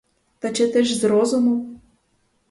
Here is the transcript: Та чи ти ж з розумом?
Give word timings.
Та 0.39 0.53
чи 0.53 0.67
ти 0.67 0.83
ж 0.83 0.99
з 0.99 1.03
розумом? 1.03 1.81